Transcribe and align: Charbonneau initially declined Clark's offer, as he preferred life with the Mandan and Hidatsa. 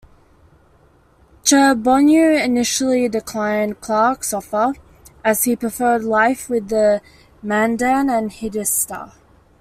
Charbonneau 1.43 2.31
initially 2.43 3.07
declined 3.07 3.81
Clark's 3.81 4.33
offer, 4.33 4.73
as 5.23 5.43
he 5.43 5.55
preferred 5.55 6.03
life 6.03 6.49
with 6.49 6.69
the 6.69 7.03
Mandan 7.43 8.09
and 8.09 8.31
Hidatsa. 8.31 9.13